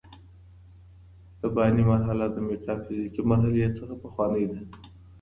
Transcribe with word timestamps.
رباني 1.43 1.83
مرحله 1.91 2.25
د 2.33 2.37
ميتا 2.47 2.73
فزيکي 2.83 3.21
مرحلې 3.31 3.67
څخه 3.77 3.93
پخوانۍ 4.03 4.45
ده. 4.51 4.59